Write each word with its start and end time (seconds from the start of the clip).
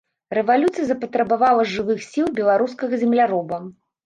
Рэвалюцыя 0.35 0.85
запатрабавала 0.91 1.67
жывых 1.75 2.01
сіл 2.09 2.33
беларускага 2.41 2.93
земляроба. 3.05 3.63